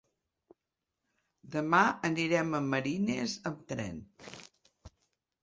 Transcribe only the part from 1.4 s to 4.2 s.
Demà anirem a Marines amb tren.